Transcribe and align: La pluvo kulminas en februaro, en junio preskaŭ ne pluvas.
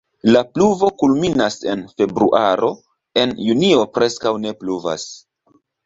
La 0.27 0.39
pluvo 0.53 0.89
kulminas 1.01 1.59
en 1.75 1.85
februaro, 2.01 2.73
en 3.25 3.39
junio 3.45 3.87
preskaŭ 3.99 4.37
ne 4.47 4.59
pluvas. 4.65 5.11